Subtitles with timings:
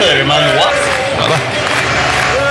[0.00, 0.68] Hører du meg nå?
[1.18, 1.38] Ja da.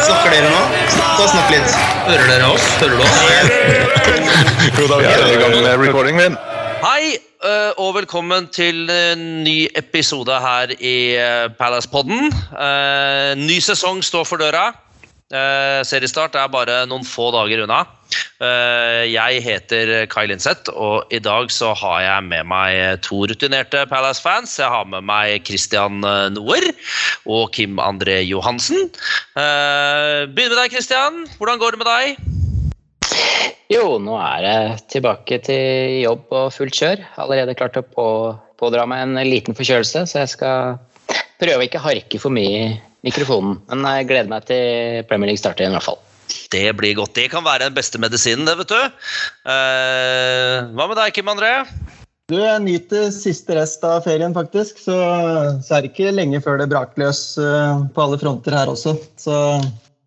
[0.05, 0.60] Snakker dere nå?
[0.94, 1.78] Ta og snakk litt.
[2.06, 2.68] Hører dere oss?
[2.78, 3.16] Hører du oss?
[4.79, 6.36] Jo da, vi er i gang med recording min.
[6.84, 12.30] Hei, øh, og velkommen til en ny episode her i øh, Palace-podden.
[12.54, 14.70] Eh, ny sesong står for døra.
[15.30, 17.84] Eh, seriestart er bare noen få dager unna.
[18.41, 23.84] Eh, jeg heter Kai Linseth, og i dag så har jeg med meg to rutinerte
[23.92, 24.55] Palace-fans.
[24.57, 26.71] Jeg har med meg Christian eh, Noer
[27.29, 28.89] og Kim André Johansen.
[29.38, 31.24] Eh, Begynn med deg, Christian.
[31.38, 32.36] Hvordan går det med deg?
[33.69, 37.05] Jo, nå er jeg tilbake til jobb og fullt kjør.
[37.22, 38.05] Allerede klart å på,
[38.58, 40.80] pådra meg en liten forkjølelse, så jeg skal
[41.38, 43.58] prøve å ikke harke for mye mikrofonen.
[43.70, 46.02] Men jeg gleder meg til Premier League starter igjen, i hvert fall.
[46.53, 47.16] Det blir godt.
[47.17, 49.00] Det kan være den beste medisinen, det, vet du.
[49.50, 51.53] Eh, hva med deg, Kim André?
[52.30, 54.81] Du, Jeg nyter siste rest av ferien, faktisk.
[54.81, 54.98] Så,
[55.66, 58.94] så er det ikke lenge før det braker løs eh, på alle fronter her også.
[59.17, 59.38] Så,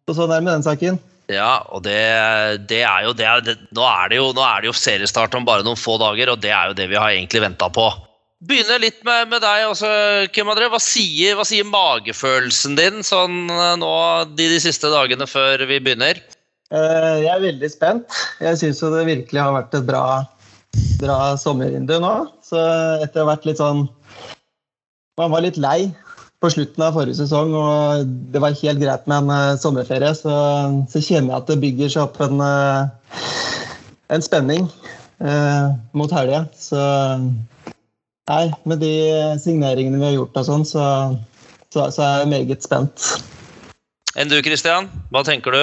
[0.07, 1.01] så sånn er det med den saken.
[1.33, 1.99] Ja, og det,
[2.71, 5.47] det er jo det, det nå, er det jo, nå er det jo seriestart om
[5.49, 7.89] bare noen få dager, og det er jo det vi har egentlig venta på.
[8.43, 9.89] Begynne litt med, med deg også,
[10.35, 10.67] Kim André.
[10.73, 13.91] Hva sier, hva sier magefølelsen din sånn eh, nå
[14.35, 16.19] de, de siste dagene før vi begynner?
[16.75, 18.17] Eh, Jeg er veldig spent.
[18.43, 20.03] Jeg syns jo det virkelig har vært et bra,
[20.99, 22.15] bra sommervindu nå.
[22.43, 22.59] Så
[23.05, 23.87] etter å ha vært litt sånn
[25.21, 25.93] Man var litt lei
[26.43, 30.35] på slutten av forrige sesong, og det var helt greit med en eh, sommerferie, så,
[30.91, 32.43] så kjenner jeg at det bygger seg opp en,
[34.11, 34.67] en spenning
[35.23, 36.43] eh, mot helga.
[36.59, 36.81] Så
[38.31, 38.93] nei, med de
[39.43, 40.85] signeringene vi har gjort og sånn, så,
[41.75, 43.09] så, så er jeg meget spent.
[44.19, 44.91] Enn du, Christian?
[45.11, 45.63] Hva tenker du?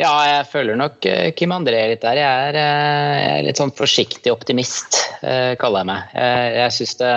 [0.00, 2.18] Ja, jeg føler nok eh, Kim André litt der.
[2.18, 6.16] Jeg er, eh, jeg er litt sånn forsiktig optimist, eh, kaller jeg meg.
[6.18, 7.12] Jeg, jeg syns det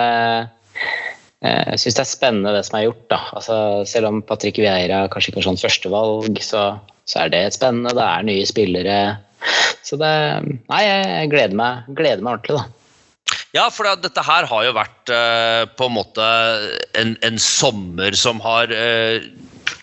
[1.38, 3.04] jeg det er spennende det som er gjort.
[3.10, 3.18] da.
[3.38, 6.62] Altså, selv om Patrick Vieira kanskje ikke var sånn førstevalg, så,
[7.06, 7.94] så er det spennende.
[7.98, 8.98] Det er nye spillere.
[9.86, 12.77] Så det Nei, jeg gleder meg, gleder meg ordentlig, da.
[13.56, 16.24] Ja, for dette her har jo vært eh, på en måte
[17.00, 19.24] en, en sommer som har eh,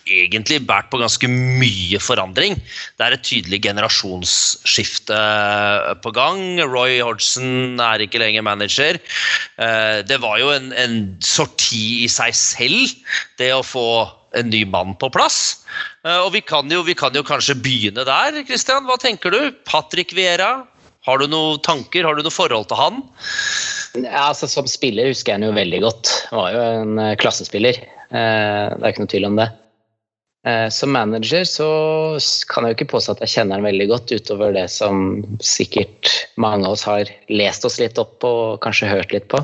[0.06, 2.60] egentlig båret på ganske mye forandring.
[2.98, 5.18] Det er et tydelig generasjonsskifte
[6.04, 6.44] på gang.
[6.62, 9.00] Roy Hodgson er ikke lenger manager.
[9.58, 12.94] Eh, det var jo en, en sorti i seg selv,
[13.42, 13.88] det å få
[14.36, 15.66] en ny mann på plass.
[16.06, 18.42] Eh, og vi kan, jo, vi kan jo kanskje begynne der.
[18.46, 19.42] Christian, hva tenker du?
[19.66, 20.68] Patrick Viera,
[21.06, 23.04] har du noen tanker, har du noe forhold til han?
[24.02, 26.10] Ja, altså, som spiller husker jeg han jo veldig godt.
[26.32, 27.78] Han var jo en eh, klassespiller.
[28.10, 29.46] Eh, det er ikke noe tvil om det.
[30.50, 31.68] Eh, Som manager så
[32.52, 36.12] kan jeg jo ikke påstå at jeg kjenner han veldig godt, utover det som sikkert
[36.42, 39.40] mange av oss har lest oss litt opp på og kanskje hørt litt på.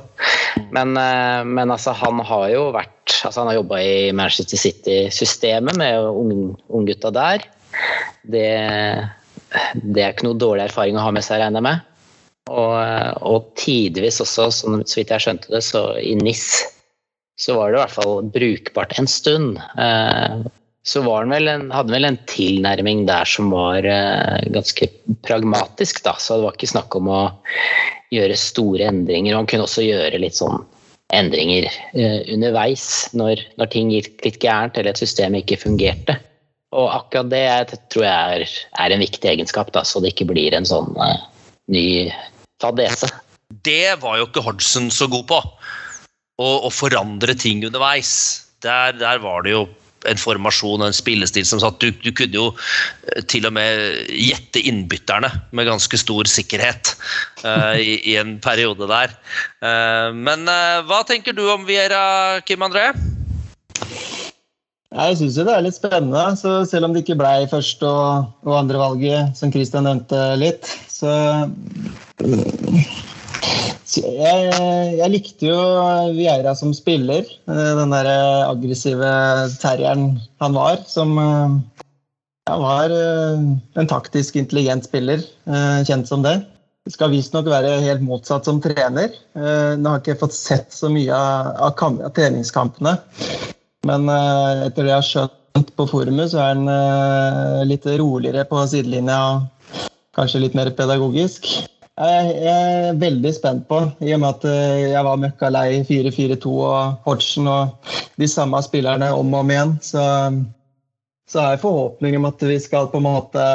[0.76, 6.10] Men, men altså, han har jo vært altså, Han har jobba i Manchester City-systemet med
[6.12, 7.46] ung- unggutta der.
[8.28, 8.50] Det,
[9.74, 11.88] det er ikke noe dårlig erfaring å ha med seg, regner jeg med.
[12.52, 12.78] Og,
[13.28, 16.48] og tidvis også, så vidt jeg skjønte det, så i NIS
[17.42, 19.62] så var det i hvert fall brukbart en stund.
[19.82, 20.42] Eh,
[20.86, 24.90] så vel en, hadde vel en tilnærming der som var eh, ganske
[25.26, 26.16] pragmatisk, da.
[26.18, 27.22] Så det var ikke snakk om å
[28.14, 29.38] gjøre store endringer.
[29.38, 30.62] Han kunne også gjøre litt sånn
[31.12, 32.86] endringer eh, underveis
[33.18, 36.18] når, når ting gikk litt gærent eller et system ikke fungerte.
[36.72, 40.56] Og akkurat det tror jeg er, er en viktig egenskap, da, så det ikke blir
[40.56, 41.20] en sånn uh,
[41.72, 42.08] ny
[42.64, 43.10] fadese.
[43.68, 45.42] Det var jo ikke Hodgson så god på.
[46.42, 48.14] Å, å forandre ting underveis.
[48.64, 49.66] Der, der var det jo
[50.10, 51.84] en formasjon og en spillestil som satt.
[51.84, 52.48] Du, du kunne jo
[53.12, 56.96] eh, til og med gjette innbytterne med ganske stor sikkerhet
[57.44, 59.14] uh, i, i en periode der.
[59.60, 60.48] Uh, men
[60.88, 62.94] hva tenker du om Viera, Kim André?
[64.92, 66.24] Jeg syns det er litt spennende.
[66.36, 70.68] så Selv om det ikke ble første og, og andre valget, som Christian nevnte litt,
[70.92, 71.14] så
[73.92, 74.52] jeg,
[75.00, 75.60] jeg likte jo
[76.16, 77.24] Vieira som spiller.
[77.48, 78.10] eh, Den der
[78.50, 79.12] aggressive
[79.64, 80.84] terrieren han var.
[80.92, 81.56] Som eh,
[82.50, 83.46] ja, var eh,
[83.80, 85.24] en taktisk intelligent spiller,
[85.88, 86.42] kjent som det.
[86.90, 89.14] Skal visstnok være helt motsatt som trener.
[89.38, 91.78] Nå har jeg ikke fått sett så mye av
[92.18, 92.96] treningskampene.
[93.88, 98.46] Men eh, etter det jeg har skjønt på forumet, så er han eh, litt roligere
[98.50, 99.20] på sidelinja
[100.16, 101.48] kanskje litt mer pedagogisk.
[102.02, 106.54] Jeg er veldig spent på, i og med at eh, jeg var møkka lei 4-4-2
[106.54, 110.04] og Hodgson og de samme spillerne om og om igjen, så,
[111.30, 113.48] så har jeg forhåpninger om at vi skal på en måte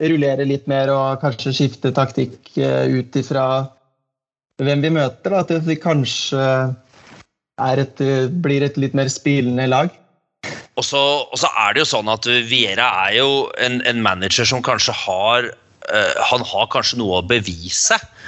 [0.00, 3.46] rullere litt mer og kanskje skifte taktikk ut ifra
[4.60, 5.34] hvem vi møter.
[5.34, 5.42] Da.
[5.42, 6.70] At vi kanskje er
[7.60, 8.02] et,
[8.42, 9.96] blir et litt mer spillende lag.
[10.78, 13.30] Og så, og så er det jo sånn at Viera er jo
[13.60, 17.98] en, en manager som kanskje har uh, Han har kanskje noe å bevise.
[18.00, 18.19] Uh,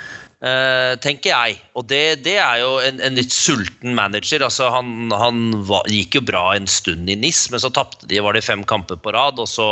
[0.43, 1.59] tenker jeg.
[1.79, 4.43] Og det, det er jo en, en, litt sulten manager.
[4.43, 8.19] altså Han, han var, gikk jo bra en stund i NIS, men så tapte de
[8.25, 9.39] var det fem kamper på rad.
[9.39, 9.69] Og så,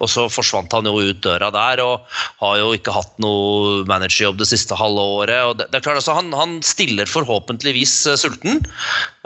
[0.00, 2.06] og så, forsvant han jo ut døra der og
[2.40, 5.42] har jo ikke hatt noe managerjobb det siste halve året.
[5.50, 8.62] og det, det er klart altså Han, han stiller forhåpentligvis uh, sulten.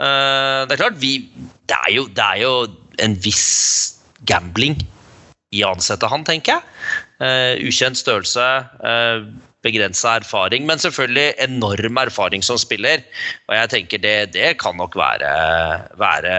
[0.01, 1.13] Uh, det er klart, vi,
[1.71, 2.55] det, er jo, det er jo
[3.01, 3.47] en viss
[4.27, 4.75] gambling
[5.55, 7.63] i å ansette han, tenker jeg.
[7.67, 8.43] ukjent størrelse.
[8.83, 9.31] Uh,
[9.65, 13.03] begrensa erfaring, men selvfølgelig enorm erfaring som spiller.
[13.49, 15.31] Og jeg tenker det, det kan nok være,
[16.01, 16.35] være,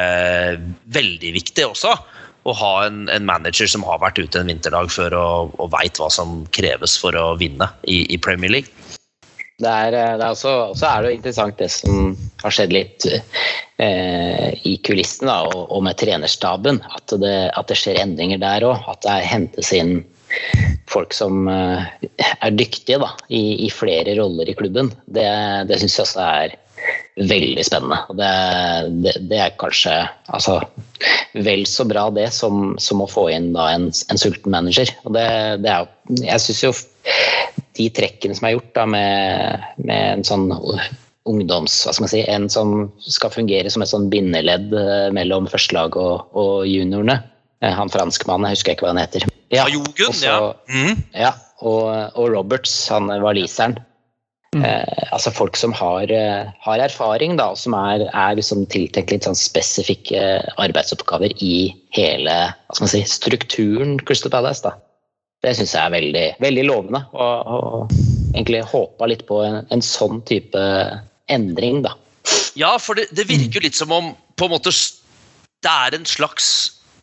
[0.95, 1.95] veldig viktig også.
[2.43, 6.01] Å ha en, en, manager som har vært ute en vinterdag før og, og veit
[6.01, 8.83] hva som kreves for å vinne i, i Premier League.
[9.63, 14.49] Det er, det er også, også, er det interessant det som har skjedd litt eh,
[14.67, 16.81] i kulissene og, og, med trenerstaben.
[16.97, 18.83] At det, at det skjer endringer der òg.
[18.91, 20.01] At det hentes inn
[20.93, 21.87] folk som eh,
[22.39, 24.93] er dyktige da, i, i flere roller i klubben.
[25.07, 25.29] Det,
[25.69, 26.57] det syns jeg også er
[27.17, 27.99] veldig spennende.
[28.19, 28.31] Det,
[29.05, 29.95] det, det, er kanskje
[30.33, 30.59] altså,
[31.45, 34.91] vel så bra det som, som å få inn da, en, en, sulten manager.
[35.05, 35.27] Og det,
[35.65, 35.91] det er,
[36.25, 36.73] jeg syns jo
[37.77, 40.49] de trekkene som er gjort da, med, med en sånn
[41.29, 41.77] ungdoms...
[41.87, 42.75] Hva skal man si, En som
[43.05, 47.21] skal fungere som et sånn bindeledd eh, mellom førstelaget og, og juniorene.
[47.63, 49.29] Eh, han franskmannen, jeg husker ikke hva han heter.
[49.53, 50.53] Ja, Jogun, også, ja.
[50.73, 51.01] Mm.
[51.15, 51.33] ja
[51.63, 51.89] og,
[52.19, 53.77] og, Roberts, han waliseren.
[54.53, 54.65] Mm.
[54.69, 59.15] Eh, altså folk som har, eh, har, erfaring, da, og som er, er liksom tiltenkt
[59.15, 64.65] litt sånn spesifikke arbeidsoppgaver i hele hva skal man si, strukturen Crystal Palace.
[64.67, 64.75] da.
[65.43, 67.95] Det syns jeg er veldig, veldig lovende, og, og
[68.35, 70.61] egentlig håpa litt på en, en, sånn type
[71.33, 71.97] endring, da.
[72.59, 74.71] Ja, for det, det virker jo litt som om på en måte
[75.63, 76.47] det er en slags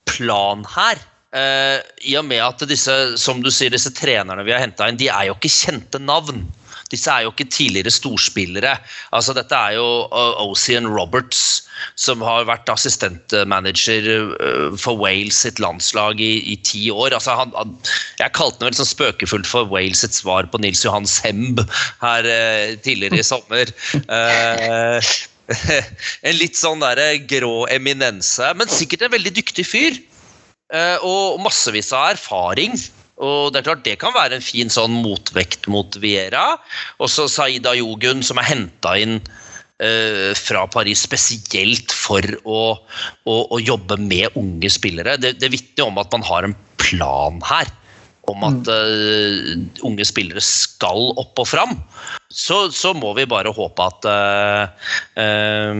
[0.07, 1.01] plan her.
[1.29, 1.77] Uh,
[2.09, 5.11] I og med at disse som du sier, disse trenerne vi har henta inn, de
[5.13, 6.47] er jo ikke kjente navn.
[6.89, 8.71] Disse er jo ikke tidligere storspillere.
[9.13, 14.09] Altså, dette er jo uh, Ocean Roberts, som har vært assistentmanager
[14.41, 17.13] uh, for Wales sitt landslag i, i ti år.
[17.13, 17.77] Altså, han, han,
[18.17, 21.61] jeg kalte ham vel sånn spøkefullt for Wales sitt svar på Nils Johan Semb
[22.01, 23.69] her eh, tidligere i sommer.
[26.25, 29.97] en litt sånn der grå eminense, men sikkert en veldig dyktig fyr.
[30.69, 32.77] Eh, og massevis av erfaring.
[33.19, 36.53] Og det er klart det kan være en fin sånn motvekt mot Viera.
[37.03, 42.61] Også Saida Jogun, som er henta inn uh, fra Paris spesielt for å,
[43.27, 45.17] å, å, jobbe med unge spillere.
[45.19, 47.73] Det, det vitner om at man har en plan her.
[48.31, 49.51] Om at uh,
[49.89, 51.75] unge spillere skal opp og fram.
[52.31, 55.75] Så, så må vi bare håpe at uh,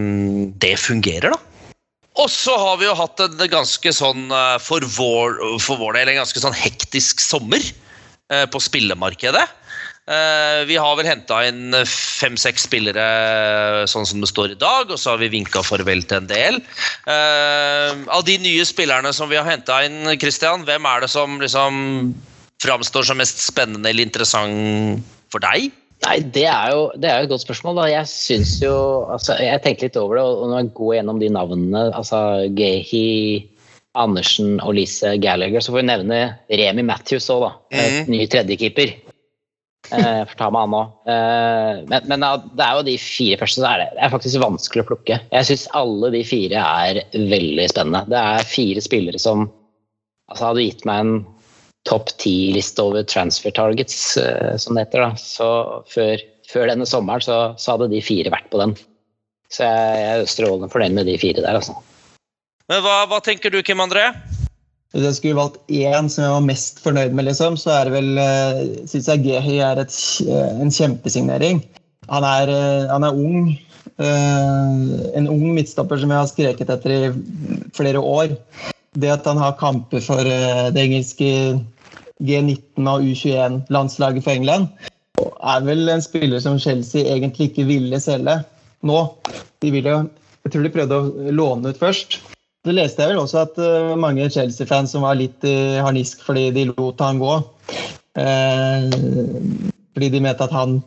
[0.59, 1.48] det fungerer, da.
[2.19, 6.11] Og så har vi jo hatt en ganske sånn eh, for vår, for vår del
[6.11, 9.45] en ganske sånn hektisk sommer eh, på spillemarkedet.
[10.09, 14.99] Eh, vi har vel henta inn fem-seks spillere sånn som det står i dag, og
[14.99, 16.59] så har vi vinka farvel til en del.
[17.07, 21.77] Av de nye spillerne som vi har henta inn, Christian, hvem er det som liksom
[22.59, 25.69] framstår som mest spennende eller interessant for deg?
[26.05, 27.81] Nei, det er jo det er et godt spørsmål.
[27.81, 27.87] da.
[27.91, 28.73] Jeg syns jo
[29.11, 32.21] altså, Jeg tenkte litt over det, og når jeg går gjennom de navnene, altså
[32.55, 33.49] Gehi,
[33.99, 36.19] Andersen og Lise Gallagher, så får vi nevne
[36.61, 37.53] Remi Matthews òg, da.
[37.75, 38.11] Mm.
[38.13, 38.95] Ny tredjekeeper.
[39.89, 40.91] Eh, får ta med han òg.
[41.09, 44.43] Eh, men, men, det er jo de fire første, så er det, det er faktisk
[44.43, 45.19] vanskelig å plukke.
[45.33, 48.05] Jeg syns alle de fire er veldig spennende.
[48.11, 49.47] Det er fire spillere som
[50.29, 51.13] altså, hadde gitt meg en
[51.87, 55.05] topp ti-liste over transfer targets, eh, som det heter.
[55.05, 55.11] Da.
[55.19, 55.49] Så
[55.91, 58.75] før, før denne sommeren så, så, hadde de fire vært på den.
[59.49, 61.77] Så jeg, jeg er strålende fornøyd med de fire der, altså.
[62.69, 64.11] Men hva, hva tenker du, Kim André?
[64.93, 67.93] Hvis jeg skulle valgt én som jeg var mest fornøyd med, liksom, så er det
[67.93, 71.61] vel uh, Syns jeg Gehi er et, uh, en kjempesignering.
[72.09, 72.53] Han er,
[72.89, 73.51] han er ung.
[73.99, 77.09] en ung midtstopper som jeg har skreket etter i
[77.75, 78.31] flere år
[78.97, 81.59] det at han har kamper for det engelske
[82.19, 84.67] G19 og U21-landslaget for England.
[85.19, 88.39] Er vel en spiller som Chelsea egentlig ikke ville selge
[88.87, 88.99] nå.
[89.63, 89.95] De ville,
[90.43, 92.19] jeg tror de prøvde å låne ut først.
[92.65, 96.25] Så leste jeg vel også at uh, mange Chelsea-fans som var litt i uh, harnisk
[96.25, 97.37] fordi de lot han gå.
[99.93, 100.79] Fordi de mente at han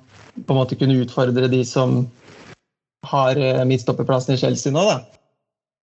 [0.44, 2.02] på en måte kunne utfordre de som
[3.08, 4.82] har midtstopperplassen i Chelsea nå.
[4.84, 4.98] da.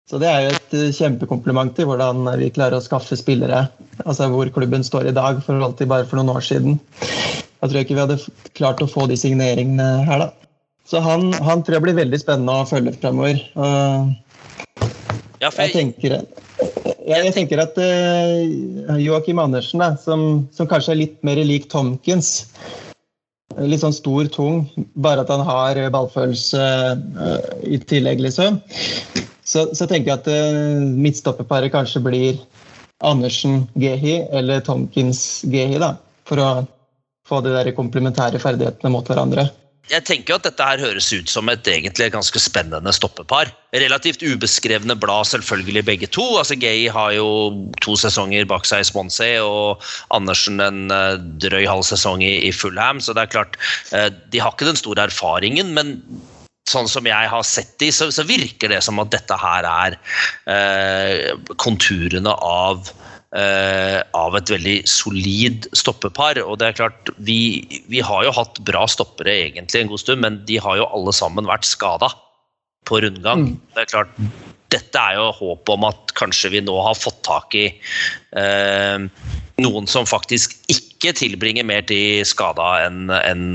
[0.07, 3.65] Så det er jo et eh, kjempekompliment til hvordan vi klarer å skaffe spillere.
[4.05, 6.77] Altså hvor klubben står i dag, for alltid bare for noen år siden.
[7.01, 8.19] Jeg tror ikke vi hadde
[8.55, 10.29] klart å få de signeringene her, da.
[10.87, 13.41] Så han, han tror jeg blir veldig spennende å følge fremover.
[15.41, 21.01] Ja, jeg, tenker, jeg, jeg tenker at uh, Joakim Andersen, da, som, som kanskje er
[21.03, 22.47] litt mer lik Tomkins
[23.57, 24.67] Litt sånn stor, tung,
[25.01, 26.65] bare at han har ballfølelse
[27.17, 28.59] uh, i tillegg, liksom.
[29.47, 32.41] Så, så tenker jeg at uh, midtstopperparet kanskje blir
[33.05, 35.93] Andersen Gehi eller Tomkins Gehi, da.
[36.27, 36.49] For å
[37.27, 39.47] få de der komplementære ferdighetene mot hverandre.
[39.87, 43.53] jeg tenker at dette her høres ut som et egentlig ganske spennende stoppepar.
[43.71, 46.25] Relativt ubeskrevne blad, selvfølgelig begge to.
[46.39, 47.27] altså Gay har jo
[47.83, 49.83] to sesonger bak seg i Swansea, og
[50.15, 52.99] Andersen en eh, drøy halv sesong i, Fullham.
[52.99, 53.55] Så det er klart,
[53.95, 56.01] eh, de har ikke den store erfaringen, men
[56.67, 59.97] sånn som jeg har sett de, så, så virker det som at dette her er
[60.51, 62.91] eh, konturene av
[63.35, 66.41] eh, av et veldig solid stoppepar.
[66.43, 67.39] Og det er klart, vi,
[67.91, 71.15] vi har jo hatt bra stoppere egentlig en god stund, men de har jo alle
[71.15, 72.11] sammen vært skada
[72.87, 73.49] på rundgang.
[73.75, 74.13] Det er klart,
[74.73, 77.67] dette er jo håp om at kanskje vi nå har fått tak i
[78.35, 79.07] eh,
[79.63, 83.45] noen som faktisk ikke tilbringer mer tid skada enn enn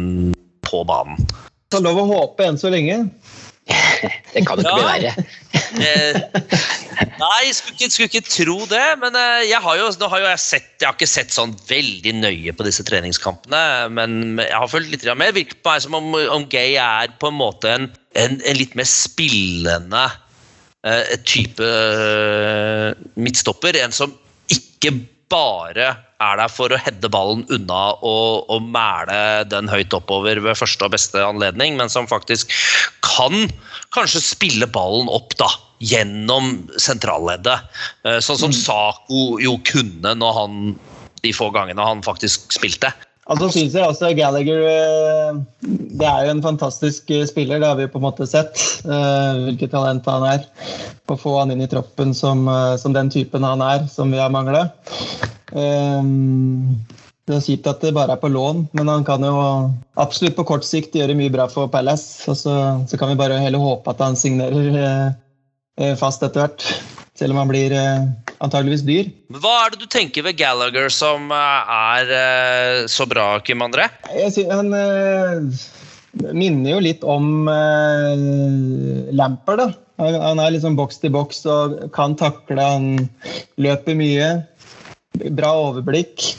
[0.64, 1.18] på banen.
[1.72, 3.06] Så lov å håpe enn så lenge.
[4.32, 5.12] Det kan jo ikke bli verre.
[5.80, 6.18] Eh,
[7.20, 8.84] nei, skulle ikke, skulle ikke tro det.
[9.00, 11.54] Men eh, jeg har jo, nå har jo jeg sett Jeg har ikke sett sånn
[11.68, 13.62] veldig nøye på disse treningskampene,
[13.94, 15.30] men jeg har følt litt mer.
[15.30, 17.88] Det virker på meg som om, om Gay er på en måte en,
[18.18, 20.04] en, en litt mer spillende
[20.84, 23.80] eh, type eh, midtstopper.
[23.84, 24.16] En som
[24.52, 24.96] ikke
[25.32, 29.18] bare er der for å heade ballen unna og, og mæle
[29.50, 32.52] den høyt oppover ved første og beste anledning, men som faktisk
[33.04, 33.48] kan
[33.94, 35.50] kanskje spille ballen opp da,
[35.82, 37.70] gjennom sentralleddet.
[38.06, 40.60] Eh, Sånn som Sako jo kunne når han,
[41.22, 42.92] de få gangene han faktisk spilte.
[43.30, 47.78] Altså synes jeg også Gallagher eh, Det er jo en fantastisk eh, spiller, det har
[47.78, 48.58] vi på en måte sett.
[48.82, 50.48] Hvilket talent han er.
[51.06, 52.46] Å få han inn i troppen som,
[52.80, 54.64] som den typen han er, som vi har mangla.
[55.52, 59.34] Det er kjipt at det bare er på lån, men han kan jo
[60.00, 62.24] absolutt på kort sikt gjøre mye bra for Palace.
[62.30, 62.54] Og så,
[62.90, 65.12] så kan vi bare heller håpe at han signerer eh,
[65.78, 66.66] eh, fast etter hvert.
[67.14, 68.08] Selv om han blir eh,
[68.42, 69.12] antageligvis dyr.
[69.38, 72.10] Hva er det du tenker ved Gallagher som er
[72.90, 73.86] så bra, Kim André?
[74.16, 74.74] Jeg synes, han
[76.12, 79.62] minner jo litt om eh, Lampard.
[79.62, 79.68] da.
[80.02, 82.58] Han, han er liksom boks til boks og kan takle.
[82.58, 83.08] Han
[83.60, 84.32] løper mye.
[85.30, 86.32] Bra overblikk.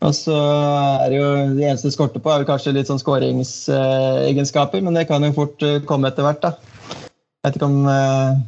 [0.00, 1.28] Og så er det jo
[1.58, 5.34] Det eneste det skorter på, er jo kanskje litt sånn skåringsegenskaper, men det kan jo
[5.36, 6.40] fort eh, komme etter hvert.
[6.40, 6.54] da.
[6.94, 8.40] Jeg vet ikke om eh,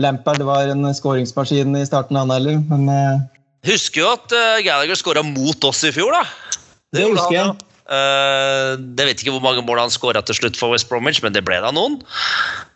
[0.00, 3.18] Lampard var en skåringsmaskin i starten, han heller, men eh,
[3.68, 6.22] Husker jo at uh, Gallagher skåra mot oss i fjor, da.
[6.94, 7.50] det det husker jeg.
[7.90, 11.34] Uh, jeg vet ikke hvor mange mål han skåra til slutt for West Bromwich, men
[11.36, 11.98] det ble da noen.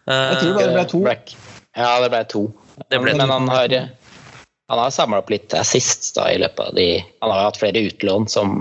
[0.04, 1.00] Uh, Jeg tror bare det ble to.
[1.06, 1.32] Black.
[1.72, 2.42] Ja, det ble to.
[2.90, 3.78] Det ble Men han har,
[4.68, 6.88] han har samla opp litt assist da, i løpet av de
[7.20, 8.54] Han har jo hatt flere utlån, som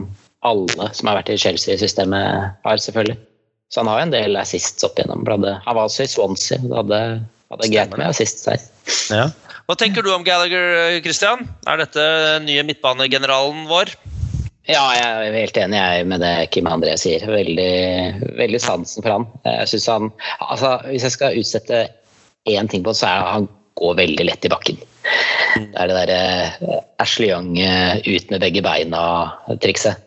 [0.43, 3.15] alle som har vært i Chelsea-systemet, har, selvfølgelig.
[3.71, 5.23] Så han har jo en del assists opp igjennom.
[5.23, 6.59] Han var også i Swansea.
[6.59, 6.99] Det hadde,
[7.53, 9.31] hadde greit med assists der.
[9.63, 11.47] Hva tenker du om Gallagher, Christian?
[11.71, 12.03] Er dette
[12.43, 13.95] nye midtbanegeneralen vår?
[14.67, 17.23] Ja, jeg er helt enig jeg med det Kim André sier.
[17.27, 17.73] Veldig,
[18.37, 19.27] veldig sansen for han.
[19.47, 20.11] Jeg synes han
[20.43, 21.83] altså, Hvis jeg skal utsette
[22.51, 24.83] én ting på det, så er han går veldig lett i bakken.
[25.53, 29.99] Det er det derre Ashley Young eh, ut med begge beina-trikset.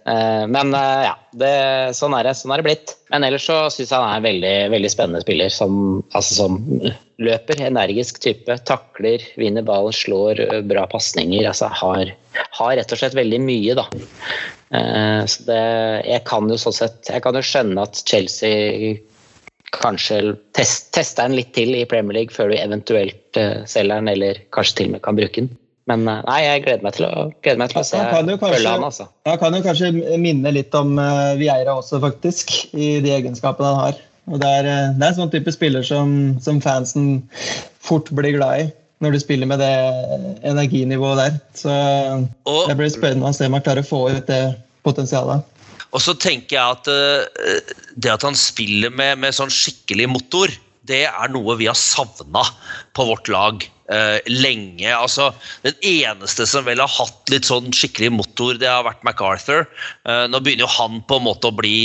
[0.51, 1.53] Men eh, ja, det,
[1.99, 2.95] sånn, er det, sånn er det blitt.
[3.13, 5.53] Men ellers så syns jeg han er en veldig, veldig spennende spiller.
[5.53, 5.81] Som,
[6.13, 6.59] altså, som
[7.23, 11.47] løper, energisk type, takler, vinner ball, slår eh, bra pasninger.
[11.47, 12.13] Altså, har,
[12.59, 13.87] har rett og slett veldig mye, da.
[14.75, 15.63] Eh, Så det,
[16.09, 18.97] jeg kan jo sånn sett Jeg kan jo skjønne at Chelsea
[19.75, 24.11] kanskje test, tester den litt til i Premier League før du eventuelt eh, selger den,
[24.13, 25.53] eller kanskje til og med kan bruke den.
[25.91, 28.87] Men eh, nei, jeg gleder meg til å, gleder meg til å se følge han,
[28.89, 29.09] altså.
[29.29, 29.93] Jeg kan jo kanskje
[30.23, 34.03] minne litt om uh, Vieira også, faktisk, i de egenskapene han har.
[34.27, 37.21] Og det er, uh, det er en sånn type spiller som, som fansen
[37.87, 38.69] fort blir glad i.
[39.05, 39.75] Når du spiller med det
[40.49, 41.35] energinivået der.
[41.53, 41.73] Så
[42.49, 44.41] Og, det blir spennende å se om han klarer å få ut det
[44.89, 45.45] potensialet.
[45.97, 50.53] Og så tenker jeg at eh, det at han spiller med, med sånn skikkelig motor,
[50.87, 52.45] det er noe vi har savna
[52.95, 54.91] på vårt lag eh, lenge.
[54.93, 55.31] Altså,
[55.65, 59.67] den eneste som vel har hatt litt sånn skikkelig motor, det har vært MacArthur.
[60.07, 61.77] Eh, nå begynner jo han på en måte å bli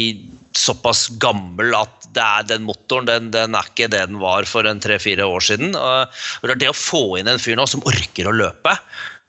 [0.58, 4.68] såpass gammel at det er den motoren den, den er ikke det den var for
[4.68, 5.76] en tre-fire år siden.
[5.78, 8.76] Eh, det å få inn en fyr nå som orker å løpe,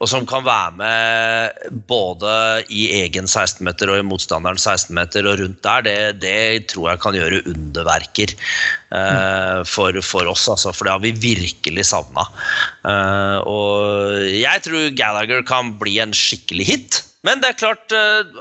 [0.02, 2.32] og som kan være med både
[2.75, 7.18] i egen 16-meter og i motstanderens 16-meter og rundt der, det, det, tror jeg kan
[7.18, 10.49] gjøre underverker uh, for, for, oss.
[10.50, 12.26] Altså, for det har vi virkelig savna.
[12.82, 17.02] Uh, og jeg tror Gallagher kan bli en skikkelig hit.
[17.23, 17.92] Men det er klart,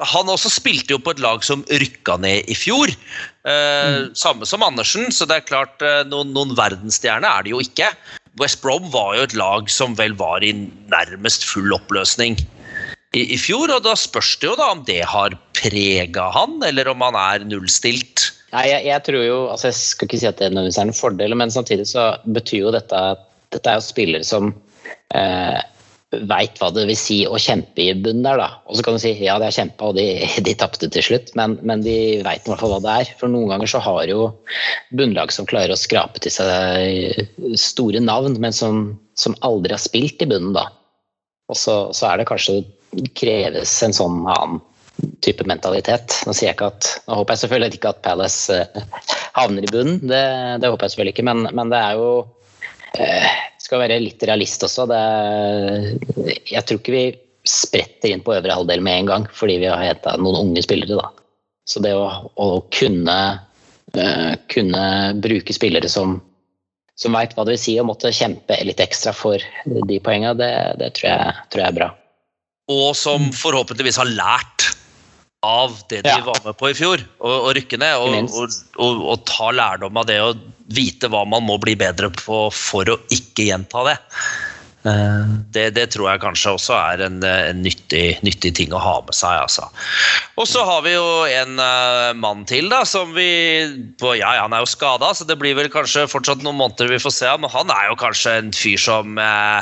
[0.09, 2.89] han også spilte jo på et lag som rykka ned i fjor.
[3.41, 4.11] Mm.
[4.13, 5.81] Samme som Andersen, så det er klart
[6.11, 7.87] noen, noen verdensstjerne er det jo ikke.
[8.39, 10.53] West Brom var jo et lag som vel var i
[10.91, 12.37] nærmest full oppløsning
[13.17, 13.71] i, i fjor.
[13.73, 17.47] Og da spørs det jo da om det har prega han, eller om han er
[17.49, 18.29] nullstilt.
[18.51, 20.97] Nei, jeg, jeg, tror jo, altså jeg skal ikke si at det nødvendigvis er en
[20.97, 24.51] fordel, men samtidig så betyr jo dette at dette er jo spillere som
[25.15, 25.59] eh,
[26.11, 28.49] veit hva det vil si å kjempe i bunnen der, da.
[28.67, 30.05] Og så kan du si ja, de har kjempa og de,
[30.47, 33.13] de tapte til slutt, men, men de veit i hvert fall hva det er.
[33.21, 34.27] For noen ganger så har jo
[34.97, 38.83] bunnlag som klarer å skrape til seg store navn, men som,
[39.15, 40.67] som aldri har spilt i bunnen, da.
[41.51, 42.61] Og så, så er det kanskje
[43.15, 44.59] kreves en sånn annen
[45.23, 46.17] type mentalitet.
[46.27, 48.83] Nå sier jeg ikke at, nå håper jeg selvfølgelig ikke at Palace eh,
[49.39, 50.25] havner i bunnen, det,
[50.61, 52.11] det håper jeg selvfølgelig ikke, men, men det er jo
[52.99, 53.31] eh,
[53.71, 54.83] skal være litt realist også.
[54.91, 57.05] Det, jeg tror ikke vi
[57.47, 60.99] spretter inn på øvre halvdel med en gang, fordi vi har henta noen unge spillere.
[60.99, 61.07] Da.
[61.63, 63.17] Så det å, å kunne,
[63.95, 64.83] uh, kunne,
[65.23, 66.17] bruke spillere som,
[66.99, 70.51] som veit hva det vil si å måtte kjempe litt ekstra for de poengene, det,
[70.83, 71.89] det tror, jeg, tror, jeg, er bra.
[72.75, 74.67] Og som forhåpentligvis har lært
[75.47, 76.19] av det de ja.
[76.27, 78.03] var med på i fjor, å rykke ned.
[78.03, 80.43] Og, og, og, og, ta lærdom av det og
[80.75, 83.99] vite hva man må bli bedre på for å ikke gjenta det.
[84.81, 88.95] Eh, det, det, tror jeg kanskje også er en, en nyttig, nyttig, ting å ha
[89.05, 89.43] med seg.
[89.43, 89.67] Altså.
[90.41, 93.27] Og så har vi jo en uh, mann til, da, som vi
[94.17, 97.13] Ja, han er jo skada, så det blir vel kanskje fortsatt noen måneder vi får
[97.13, 97.45] se ham.
[97.53, 99.61] Han er jo kanskje en fyr som, uh,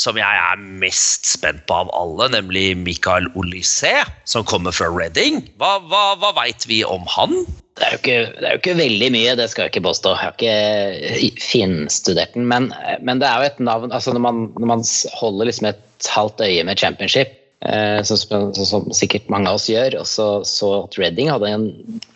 [0.00, 3.96] som jeg er mest spent på av alle, nemlig Mikael Olysé,
[4.28, 5.42] som kommer fra Reading.
[5.58, 7.42] Hva, hva, hva veit vi om han?
[7.78, 10.14] Det er, ikke, det er, jo ikke, veldig mye, det skal jeg ikke påstå.
[10.16, 12.48] Jeg har ikke finstudert den.
[12.50, 14.82] Men, men, det er jo et navn altså Når man, når man
[15.20, 17.32] holder liksom et halvt øye med championship,
[17.64, 21.54] eh, som, som, som, sikkert mange av oss gjør, og så, så at Reading hadde
[21.54, 21.70] en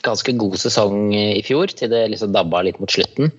[0.05, 3.33] ganske god sesong i fjor, til det liksom dabba litt mot slutten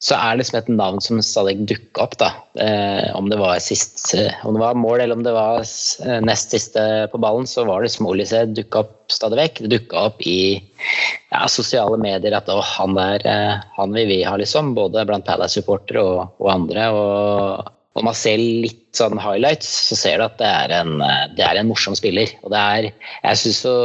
[0.00, 2.14] så er det liksom et navn som stadig dukka opp.
[2.22, 2.30] da.
[2.56, 6.20] Eh, om, det var sist, eh, om det var mål eller om det var eh,
[6.24, 9.60] nest siste på ballen, så var det liksom Olise dukka opp stadig vekk.
[9.60, 14.22] Det dukka opp i ja, sosiale medier at å, han er eh, han vil vi
[14.24, 14.72] ha, liksom.
[14.78, 16.88] Både blant Palace-supportere og, og, andre.
[16.96, 20.96] Og når man ser litt sånn highlights, så ser du at det er en,
[21.36, 22.32] det er en morsom spiller.
[22.40, 23.76] Og det er Jeg syns så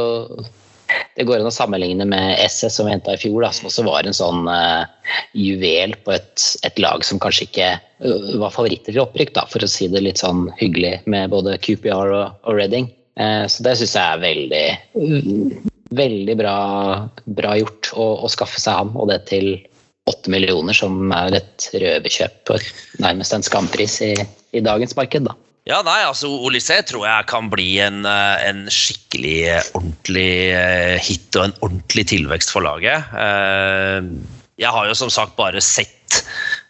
[1.16, 3.84] det går an å sammenligne med SS som vi henta i fjor, da, som også
[3.86, 4.84] var en sånn uh,
[5.36, 7.70] juvel på et, et, lag som kanskje ikke
[8.04, 11.56] uh, var favoritter til opprykk, da, for å si det litt sånn hyggelig, med både
[11.64, 12.90] QPR og, og Reading.
[13.20, 14.66] Uh, så det syns jeg er veldig,
[15.96, 16.58] veldig bra,
[17.40, 19.54] bra gjort å, å, skaffe seg han, og det til
[20.06, 22.68] åtte millioner, som er et røverkjøp og
[23.02, 24.12] nærmest en skampris i,
[24.54, 25.26] i dagens marked.
[25.26, 25.34] da.
[25.66, 30.94] Ja, nei, altså Olysée tror jeg kan bli en, eh, en, skikkelig eh, ordentlig eh,
[31.02, 33.02] hit og en ordentlig tilvekst for laget.
[34.56, 35.92] Jeg har jo som sagt bare sett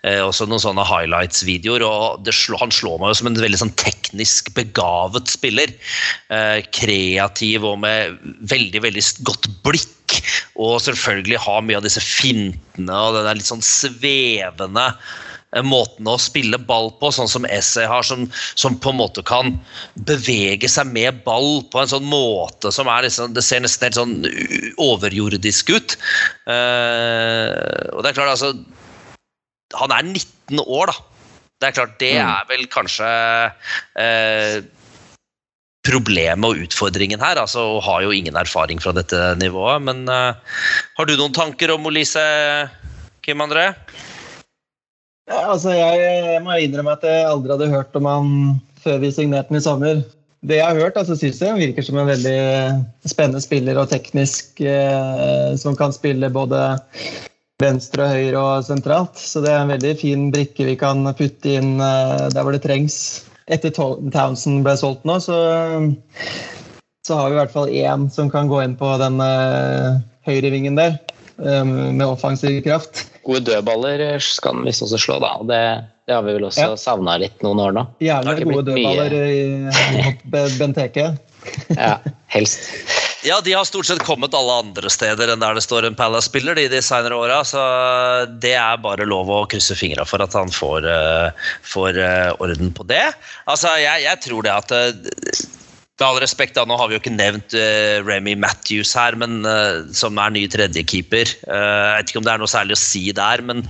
[0.06, 4.48] også noen sånne highlights-videoer, og slår, han slår meg jo som en veldig sånn teknisk
[4.56, 5.74] begavet spiller.
[6.74, 8.16] Kreativ og med
[8.48, 10.16] veldig, veldig godt blikk.
[10.56, 14.88] Og selvfølgelig har mye av disse fintene og den der litt sånn svevende
[15.64, 18.26] måten å spille ball på, sånn som Essay har, som,
[18.58, 19.54] som, på en måte kan
[20.08, 23.98] bevege seg med ball på en sånn måte som er liksom Det ser nesten helt
[23.98, 24.16] sånn
[24.82, 25.96] overjordisk ut.
[26.48, 28.52] Uh, og det er klart, altså
[29.78, 30.96] Han er 19 år, da.
[31.56, 32.32] Det er klart, det mm.
[32.34, 33.12] er vel kanskje
[34.02, 34.56] uh,
[35.86, 37.38] problemet og utfordringen her.
[37.40, 39.86] altså og har jo ingen erfaring fra dette nivået.
[39.86, 40.34] Men uh,
[40.98, 42.26] har du noen tanker om Olise,
[43.24, 43.70] Kim André?
[45.26, 48.34] Ja, altså jeg, jeg, må innrømme at jeg aldri hadde hørt om han
[48.82, 50.02] før vi signerte den i sommer.
[50.46, 52.40] Det jeg har hørt, altså syns jeg virker som en veldig
[53.10, 56.60] spennende spiller og teknisk eh, som kan spille både
[57.58, 59.18] venstre, høyre og sentralt.
[59.18, 62.62] Så det er en veldig fin brikke vi kan putte inn eh, der hvor det
[62.62, 63.24] trengs.
[63.50, 65.36] Etter Townsend ble solgt nå, så,
[67.06, 70.78] så har vi i hvert fall én som kan gå inn på den eh, høyrevingen
[70.78, 70.98] der
[71.36, 75.32] med offensiv kraft gode dødballer skal han visst også slå, da.
[75.48, 75.62] Det,
[76.06, 76.76] det, har vi vel også ja.
[76.80, 77.86] savna litt noen år nå.
[78.02, 80.14] Gjerne gode dødballer mye...
[80.30, 81.10] i Benteke.
[81.74, 81.96] ja,
[82.32, 82.70] helst.
[83.26, 86.54] Ja, de har stort sett kommet alle andre steder enn der det står en Palace-spiller
[86.58, 87.62] de de senere åra, så
[88.42, 92.70] det er bare lov å krysse fingra for at han får, uh, får uh, orden
[92.76, 93.02] på det.
[93.50, 95.46] Altså, jeg, jeg tror det at uh,
[95.96, 99.38] med all respekt, da, nå har vi jo ikke nevnt uh, Remy Matthews her, men,
[99.48, 101.30] uh, som er ny tredjekeeper.
[101.48, 103.64] Uh, jeg vet ikke om det er noe særlig å si der, men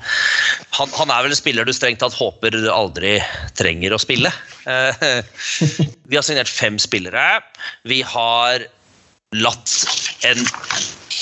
[0.74, 3.16] han, han er vel en spiller du strengt tatt håper du aldri
[3.58, 4.32] trenger å spille.
[6.10, 7.38] vi har signert fem spillere.
[7.86, 8.66] Vi har
[9.38, 9.70] latt
[10.26, 10.42] en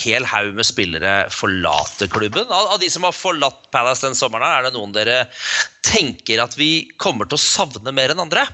[0.05, 2.49] hel haug med spillere forlate klubben.
[2.49, 5.25] Av, av, de som har forlatt Palace den sommeren, er det noen dere
[5.85, 8.49] tenker at vi kommer til å savne mer enn andre?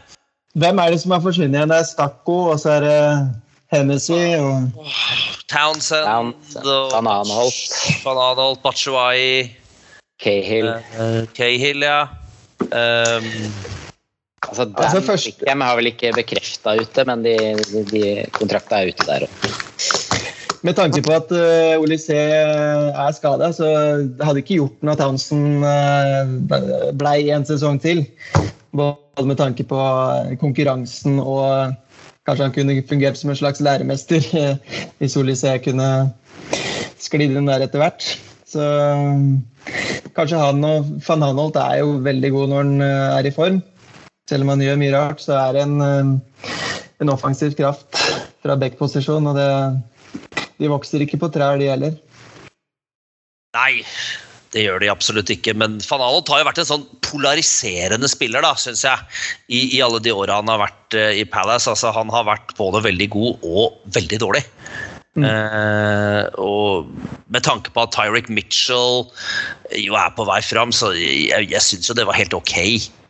[0.58, 1.70] Hvem er det som har forsvunnet igjen?
[1.70, 2.98] Det er Stakko, og så er det
[3.70, 4.72] Hennessy og
[5.50, 7.76] Townsend, Townsend Van Anholt.
[8.02, 9.52] Van Anholt, Batshuayi
[10.20, 10.72] Cahill.
[10.98, 12.02] Uh, Cahill, ja.
[12.60, 13.30] Um,
[14.48, 15.30] altså, Dan altså først...
[15.30, 17.36] Wickham har vel ikke bekrefta ute, men de,
[17.70, 19.50] de, de kontrakta er ute der òg.
[20.66, 23.70] Med tanke på at uh, Olysé er skada, så
[24.02, 28.02] det hadde ikke gjort noe at Townsend uh, blei en sesong til.
[28.76, 29.78] Både med tanke på
[30.40, 31.74] konkurransen og
[32.28, 34.22] kanskje han kunne fungert som en slags læremester
[35.00, 35.88] hvis Olysé kunne
[37.00, 38.06] sklidd inn der etter hvert.
[38.50, 38.62] Så
[40.16, 43.60] kanskje han og van Hanholt er jo veldig god når han eh, er i form.
[44.30, 46.50] Selv om han gjør mye rart, så er det en, eh,
[47.02, 47.98] en offensiv kraft
[48.42, 49.30] fra back-posisjon.
[49.30, 49.50] Og det,
[50.58, 51.94] de vokser ikke på trær, de heller.
[53.54, 53.82] Nei,
[54.54, 58.42] det gjør de absolutt ikke, men van Alot har jo vært en sånn polariserende spiller,
[58.42, 59.04] da, syns jeg.
[59.46, 61.70] I, I, alle de åra han har vært uh, i Palace.
[61.70, 64.42] Altså, han har vært både veldig god og veldig dårlig.
[65.18, 65.24] Mm.
[65.26, 66.86] Eh, og
[67.34, 69.08] med tanke på at Tyric Mitchell
[69.74, 72.54] jo er på vei fram, så jeg, jeg syns jo det var helt ok.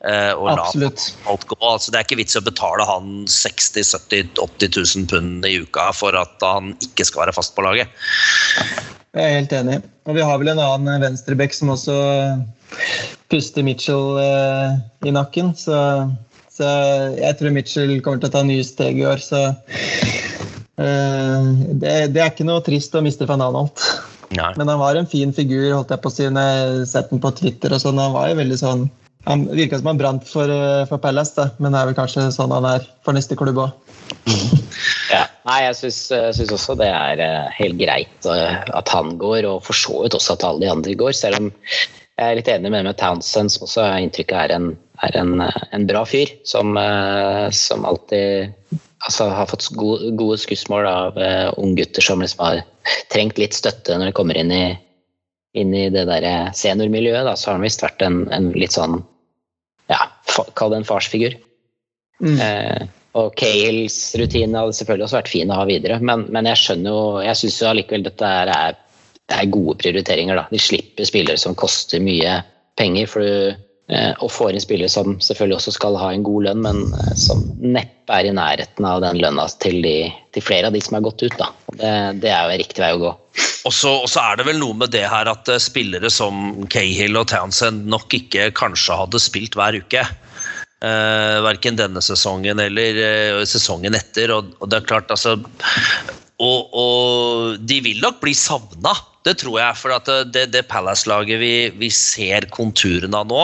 [0.09, 1.11] eh, å Absolutt.
[1.21, 1.59] la alt gå.
[1.61, 5.91] Altså, det er ikke vits å betale han 60 70 80 000 pund i uka
[5.97, 7.93] for at han ikke skal være fast på laget.
[9.11, 9.81] Jeg er helt enig.
[10.09, 11.95] Og vi har vel en annen venstreback som også
[13.31, 15.53] puster Mitchell eh, i nakken.
[15.59, 15.77] Så,
[16.49, 16.67] så,
[17.19, 19.21] jeg tror Mitchell kommer til å ta nye steg i år.
[19.23, 19.45] Så
[20.81, 23.83] det, det, er ikke noe trist å miste van Anholt.
[24.31, 27.21] Men han var en fin figur, holdt jeg på å si, når jeg sett den
[27.21, 27.75] på Twitter.
[27.75, 28.01] og sånn.
[28.01, 28.87] Han var jo veldig sånn
[29.25, 31.51] han virka som han brant for, eh, for Palace, da.
[31.59, 33.75] men det er vel kanskje sånn han er for neste klubb òg.
[35.11, 35.27] Ja.
[35.47, 39.77] Nei, jeg syns også det er eh, helt greit eh, at han går, og for
[39.77, 41.13] så vidt også at alle de andre går.
[41.17, 44.71] Selv om jeg er litt enig med, med Townsend, som også har inntrykket er en,
[45.07, 46.33] er en, en bra fyr.
[46.49, 46.77] Som,
[47.57, 48.55] som alltid
[49.07, 52.63] altså, har fått gode, gode skussmål av uh, unggutter som liksom har
[53.13, 54.65] trengt litt støtte når de kommer inn i,
[55.59, 57.25] inn i det der seniormiljøet.
[57.29, 59.01] Da, så har han visst vært en, en, litt sånn
[59.91, 60.05] ja,
[60.59, 61.37] kall det en farsfigur.
[62.21, 62.37] Mm.
[62.37, 66.61] Uh, og Cales rutine hadde selvfølgelig også vært fin å ha videre, men, men jeg
[66.61, 68.53] skjønner jo Jeg syns jo allikevel dette er,
[69.35, 70.45] er, gode prioriteringer, da.
[70.53, 72.37] De slipper spillere som koster mye
[72.79, 73.59] penger, for du, eh,
[74.23, 77.43] og får inn spillere som selvfølgelig også skal ha en god lønn, men eh, som
[77.59, 81.05] neppe er i nærheten av den lønna til, de, til flere av de som har
[81.09, 81.37] gått ut.
[81.41, 81.51] Da.
[81.75, 83.13] Det, det er jo riktig vei å gå.
[83.69, 87.29] Og så er det vel noe med det her at eh, spillere som Cahill og
[87.33, 90.07] Townsend nok ikke kanskje hadde spilt hver uke.
[90.81, 94.33] Uh, verken denne sesongen eller uh, sesongen etter.
[94.33, 95.35] Og, og, det er klart, altså
[96.41, 98.95] og, og, de vil nok bli savna,
[99.29, 99.77] det tror jeg.
[99.77, 103.43] For det, det Palace-laget vi, vi, ser konturene av nå,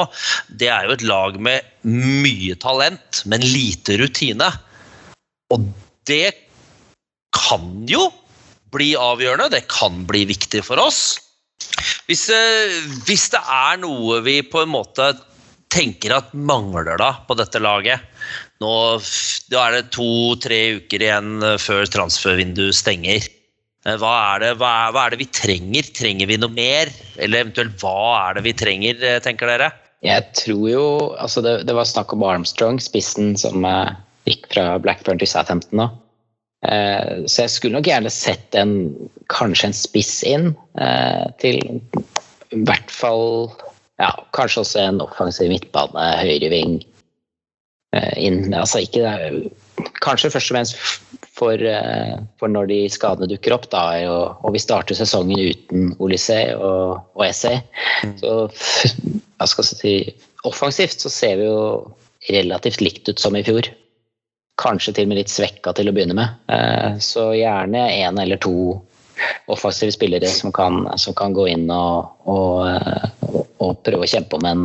[0.48, 4.48] det er jo et lag med mye talent, men lite rutine.
[5.52, 5.68] Og
[6.08, 6.32] det
[7.36, 8.08] kan jo
[8.72, 9.52] bli avgjørende.
[9.52, 11.18] Det kan bli viktig for oss.
[12.08, 15.12] Hvis, uh, hvis det er noe vi på en måte
[15.72, 18.04] tenker at mangler da på dette laget?
[18.62, 18.72] Nå
[19.52, 23.26] da er det to-tre uker igjen eh, før transfervinduet stenger.
[23.86, 25.90] Eh, hva er, det, hva, er, hva er, det, vi trenger?
[25.96, 26.92] Trenger vi noe mer?
[27.16, 29.70] Eller eventuelt hva er det vi trenger, eh, tenker dere?
[30.04, 33.94] Jeg tror jo altså det, det var snakk om Armstrong, spissen som eh,
[34.28, 35.92] gikk fra Blackburn til Southampton nå.
[36.66, 38.72] Uh, så jeg skulle nok gjerne sett en,
[39.30, 40.48] kanskje en spiss inn
[40.80, 43.52] eh, til i hvert fall
[44.02, 46.80] ja, kanskje også en offensiv midtbane, høyreving
[47.96, 48.52] eh, inn.
[48.54, 49.16] Altså ikke
[50.00, 50.76] Kanskje først og fremst
[51.36, 55.90] for, eh, for når de skadene dukker opp, da, og, og vi starter sesongen uten
[56.00, 57.60] Olysée og, og Essay.
[58.04, 58.14] Mm.
[58.22, 58.32] Så
[59.36, 59.96] hva skal jeg si
[60.46, 61.60] Offensivt så ser vi jo
[62.30, 63.66] relativt likt ut som i fjor.
[64.62, 66.36] Kanskje til og med litt svekka til å begynne med.
[66.52, 68.78] Eh, så gjerne én eller to
[69.46, 72.66] offensive spillere som kan, som kan gå inn og, og,
[73.26, 74.64] og, og, prøve å kjempe om en,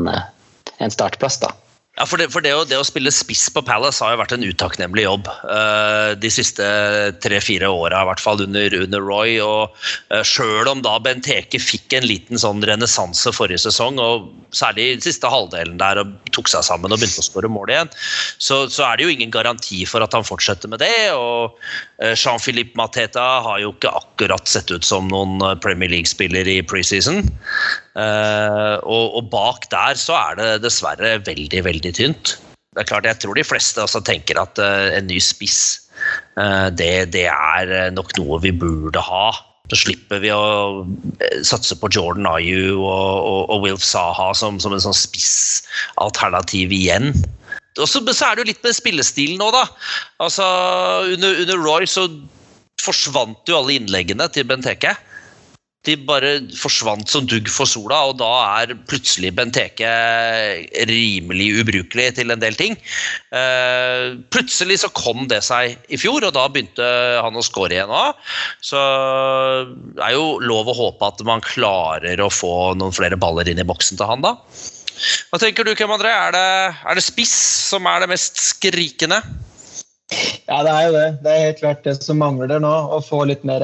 [0.78, 1.40] en startplass.
[1.44, 1.54] da.
[2.02, 4.32] Ja, for, det, for det, å, det, å, spille spiss på Palace har jo vært
[4.34, 6.66] en utakknemlig jobb uh, de siste
[7.22, 9.36] tre-fire åra, i hvert fall under, under Roy.
[9.46, 9.76] og
[10.10, 14.96] uh, Sjøl om da Benteke fikk en liten sånn renessanse forrige sesong, og særlig i
[15.06, 17.94] siste halvdelen der og tok seg sammen og begynte å skåre mål igjen,
[18.42, 21.12] så, så, er det jo ingen garanti for at han fortsetter med det.
[21.14, 21.54] og
[22.02, 27.22] uh, Jean-Philippe Mateta har jo ikke akkurat sett ut som noen Premier League-spiller i preseason.
[27.92, 32.36] Uh, og, og, bak der så er det dessverre veldig, veldig tynt.
[32.72, 35.90] Det er klart, Jeg tror de fleste også tenker at uh, en ny spiss
[36.40, 39.32] uh, det, det, er nok noe vi burde ha.
[39.72, 40.84] Så slipper vi å
[41.48, 47.14] satse på Jordan Ayu og, og, og Wilf Saha som, som en sånn spissalternativ igjen.
[47.80, 49.64] Også, så er det jo litt med spillestilen nå, da.
[50.24, 50.48] Altså,
[51.14, 52.08] under, under Roy så
[52.82, 54.96] forsvant jo alle innleggene til Benteke
[55.88, 58.30] de bare forsvant som dugg for sola, og da
[58.62, 59.90] er plutselig Benteke
[60.90, 62.78] rimelig ubrukelig til en del ting.
[63.34, 66.86] Uh, plutselig så kom det seg i fjor, og da begynte
[67.18, 68.22] han å score igjen òg.
[68.62, 68.78] Så
[69.98, 73.62] det er jo lov å håpe at man klarer å få noen flere baller inn
[73.62, 74.38] i boksen til han, da.
[75.32, 76.12] Hva tenker du, Kem André?
[76.14, 76.50] Er det,
[76.86, 77.34] er det spiss
[77.72, 79.18] som er det mest skrikende?
[80.46, 81.08] Ja, det er jo det.
[81.24, 82.70] Det er helt klart det som mangler nå.
[82.70, 83.64] Å få litt mer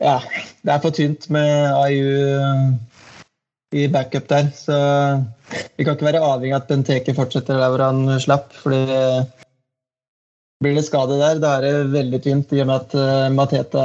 [0.00, 0.18] ja,
[0.62, 2.66] det er for tynt med AIU eh,
[3.76, 4.50] i backup der.
[4.54, 4.76] Så
[5.76, 8.52] vi kan ikke være avhengig av at Benteke fortsetter der hvor han slapp.
[8.62, 8.84] fordi
[10.64, 13.82] blir det skade der, da er det veldig tynt i og med at uh, Mateta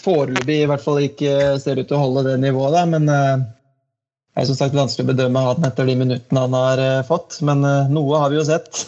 [0.00, 2.72] foreløpig i hvert fall ikke ser ut til å holde det nivået.
[2.72, 2.86] Da.
[2.88, 7.36] Men det er som sagt vanskelig å bedømme han etter de minuttene han har fått.
[7.44, 7.60] Men
[7.92, 8.86] noe har vi jo sett.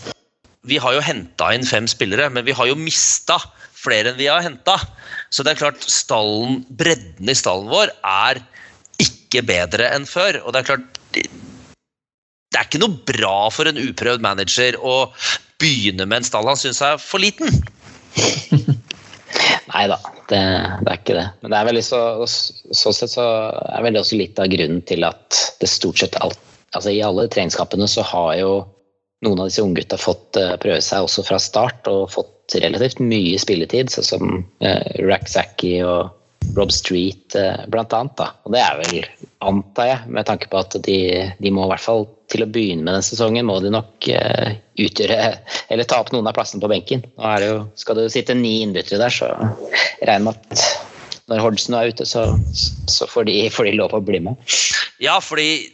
[0.64, 3.36] Vi har jo henta inn fem spillere, men vi har jo mista
[3.84, 4.76] flere enn vi har henta.
[5.30, 8.42] Så det er klart, stallen, bredden i stallen vår er
[9.02, 10.40] ikke bedre enn før.
[10.44, 15.10] Og det er klart Det er ikke noe bra for en uprøvd manager å
[15.62, 17.50] begynne med en stall han syns er for liten.
[19.74, 19.98] Nei da,
[20.30, 21.26] det, det, er ikke det.
[21.42, 23.26] Men det er veldig så, så sett så
[23.74, 26.40] er vel også litt av grunnen til at det stort sett alt
[26.74, 28.54] Altså I alle treningskampene så har jo
[29.22, 33.38] noen av disse unggutta fått uh, prøve seg også fra start og fått relativt mye
[33.40, 36.12] spilletid, sånn som eh, Rack Zacky og
[36.56, 38.16] Rob Street eh, blant annet.
[38.18, 38.30] Da.
[38.44, 39.06] Og det er vel,
[39.44, 40.98] antar jeg, med tanke på at de,
[41.40, 44.56] de må i hvert fall til å begynne med den sesongen, må de nok eh,
[44.80, 45.18] utgjøre
[45.72, 47.04] Eller ta opp noen av plassene på benken.
[47.16, 49.30] Nå er det jo, skal det jo sitte ni innbyttere der, så
[50.04, 50.92] regner med at
[51.32, 52.24] når Hordsen er ute, så,
[52.90, 54.36] så får, de, får, de, lov å bli med.
[55.00, 55.64] Ja, fordi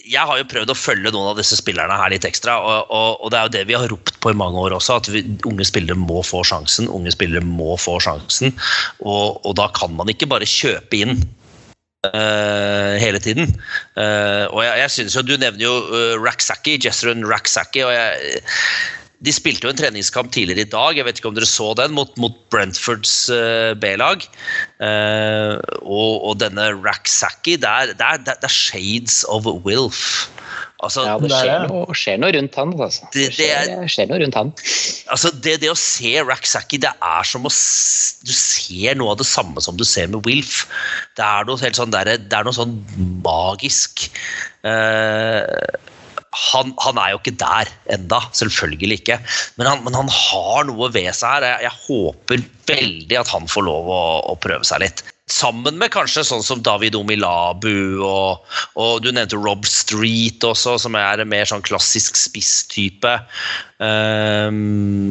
[0.00, 2.56] jeg har jo prøvd å følge noen av disse spillerne her litt ekstra.
[2.62, 4.98] Og, og, og det er jo det vi har ropt på i mange år også,
[5.02, 6.88] at vi, unge spillere må få sjansen.
[6.88, 8.56] Unge spillere må få sjansen.
[9.04, 11.18] Og, og da kan man ikke bare kjøpe inn
[12.04, 13.48] Uh, hele tiden.
[13.96, 17.80] Uh, og jeg, jeg synes jo, Du nevner jo uh, Raksaki, Jessrun Raksaki.
[17.80, 18.42] og jeg
[19.24, 21.94] de spilte jo en treningskamp tidligere i dag, jeg vet ikke om dere så den,
[21.96, 24.26] mot, mot Brentfords uh, B-lag.
[24.82, 30.26] Uh, og, og, denne Raksaki, det er, det, er, det er shades of Wilf.
[30.84, 32.72] Altså, ja, det skjer noe, skjer noe, rundt han.
[32.76, 33.06] Altså.
[33.14, 34.50] Det, det, skjer, skjer, noe rundt han.
[35.14, 37.52] Altså, det, det å se Raksaki, det er som å
[38.24, 40.64] Du ser noe av det samme som du ser med Wilf.
[41.16, 42.76] Det er noe, helt sånn, der, det er noe sånn
[43.24, 44.08] magisk.
[44.64, 45.44] Uh,
[46.54, 49.18] han, han, er jo ikke der enda, selvfølgelig ikke.
[49.58, 51.48] Men han, men han har noe ved seg her.
[51.48, 55.04] Jeg, jeg, håper veldig at han får lov å, å, prøve seg litt.
[55.30, 58.44] Sammen med kanskje sånn som David Omilabu og,
[58.80, 63.16] og du nevnte Rob Street også, som er en mer sånn klassisk spisstype.
[63.80, 65.08] Um,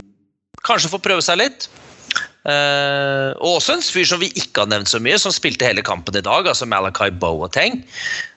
[0.65, 1.67] kanskje få prøve seg litt.
[2.43, 5.83] Uh, og også en fyr som vi ikke har nevnt så mye, som spilte hele
[5.85, 7.79] kampen i dag, altså Malachi Boateng.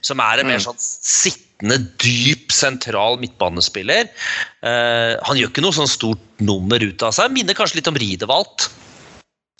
[0.06, 0.66] Som er en mer mm.
[0.68, 4.10] sånn sittende, dyp, sentral midtbanespiller.
[4.62, 7.34] Uh, han gjør ikke noe sånn stort nummer ut av seg.
[7.34, 8.68] Minner kanskje litt om Ridevalt,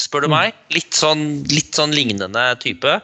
[0.03, 0.37] spør du mm.
[0.37, 0.63] meg.
[0.77, 3.01] Litt sånn, litt sånn lignende type.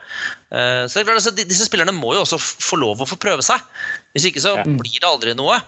[0.55, 3.67] Uh, så klart, altså, Disse spillerne må jo også få lov å få prøve seg.
[4.15, 5.59] Hvis ikke så blir det aldri noe.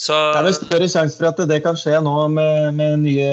[0.00, 0.14] Så...
[0.16, 3.32] Det er vel større sjanse for at det kan skje nå med, med nye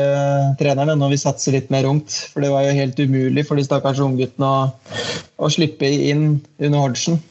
[0.59, 2.11] trenerne, når vi satser litt mer ungt.
[2.33, 4.65] For det var jo helt umulig for de stakkars ungguttene å,
[5.39, 6.25] å slippe inn
[6.59, 7.21] under Hodgson.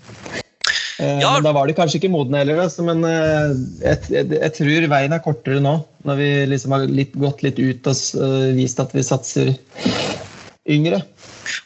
[0.96, 1.35] Eh, ja.
[1.44, 2.62] Da var de kanskje ikke modne heller.
[2.87, 3.51] Men eh,
[3.83, 5.75] jeg, jeg, jeg, tror veien er kortere nå,
[6.09, 9.53] når vi liksom har litt, gått litt ut og uh, vist at vi satser
[10.72, 11.03] yngre.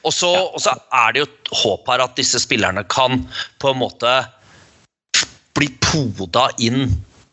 [0.03, 3.23] Og så, og så er det jo et håp her at disse spillerne kan
[3.63, 4.17] på en måte
[5.55, 6.91] bli poda inn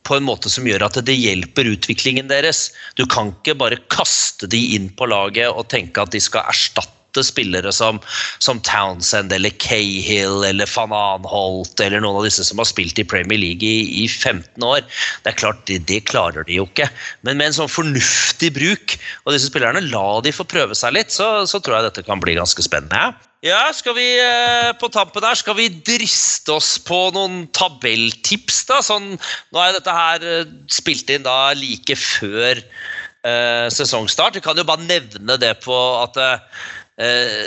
[0.08, 2.70] på en måte som gjør at det hjelper utviklingen deres.
[3.00, 6.94] Du kan ikke bare kaste de inn på laget og tenke at de skal erstatte
[7.26, 7.98] spillere som,
[8.44, 13.08] som Townsend eller Cahill eller van Anholt eller noen av disse som har spilt i
[13.08, 14.84] Premier League i, i 15 år.
[15.24, 16.90] Det er klart, det, det, klarer de jo ikke.
[17.26, 21.16] Men med en sånn fornuftig bruk, og disse spillerne, la de få prøve seg litt,
[21.16, 23.16] så, så tror jeg dette kan bli ganske spennende.
[23.46, 23.68] Ja.
[23.76, 28.82] Skal vi eh, på tampen her, skal vi driste oss på noen tabelltips, da?
[28.86, 29.16] Sånn,
[29.54, 34.40] nå er dette her eh, spilt inn da like før eh, sesongstart.
[34.40, 36.40] Vi kan jo bare nevne det på at eh,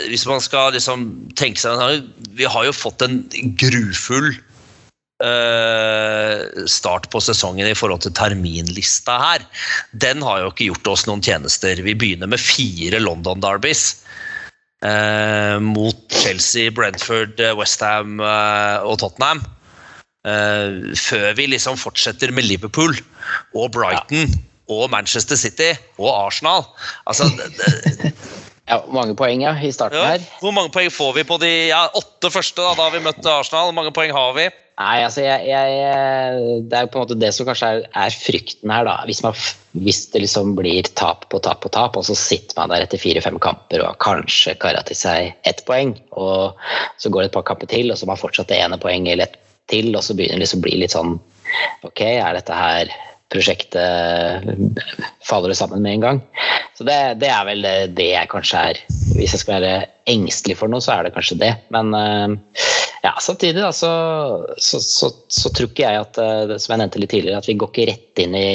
[0.07, 2.05] hvis man skal liksom tenke seg
[2.39, 3.25] Vi har jo fått en
[3.59, 4.31] grufull
[5.23, 9.45] eh, start på sesongen i forhold til terminlista her.
[9.91, 11.83] Den har jo ikke gjort oss noen tjenester.
[11.83, 14.00] Vi begynner med fire London Derbys.
[14.81, 19.43] Eh, mot Chelsea, Brentford, eh, Westham eh, og Tottenham.
[20.25, 22.97] Eh, før vi liksom fortsetter med Liverpool
[23.57, 24.41] og Brighton ja.
[24.73, 26.65] og Manchester City og Arsenal.
[27.05, 28.13] Altså det,
[28.71, 30.13] Ja, mange poeng ja, i starten ja.
[30.13, 30.25] her.
[30.39, 32.61] Hvor mange poeng får vi på de ja, åtte første?
[32.63, 33.67] Da, da har vi møtt Arsenal.
[33.67, 34.45] Hvor mange poeng har vi?
[34.81, 38.15] Nei, altså jeg, jeg, Det er jo på en måte det som kanskje er, er
[38.15, 38.87] frykten her.
[38.87, 38.95] da.
[39.09, 39.35] Hvis, man,
[39.83, 43.01] hvis, det liksom blir tap på tap på tap, og så sitter man der etter
[43.01, 46.55] fire-fem kamper og har kanskje kara til seg ett poeng, og
[47.01, 49.17] så går det et par kamper til, og så har man fortsatt det ene poenget
[49.17, 49.39] eller ett
[49.71, 51.19] til, og så begynner det liksom å bli litt sånn
[51.83, 52.91] Ok, er dette her
[53.31, 54.45] prosjektet
[55.25, 56.21] faller det sammen med en gang.
[56.77, 57.65] Så det, det, er vel
[57.95, 58.81] det jeg kanskje er
[59.15, 61.51] Hvis jeg skal være engstelig for noe, så er det kanskje det.
[61.73, 62.35] Men eh,
[63.05, 63.91] ja, samtidig da, så,
[64.57, 67.57] så, så, så, tror ikke jeg at eh, som jeg nevnte litt tidligere, at vi
[67.59, 68.47] går ikke rett inn i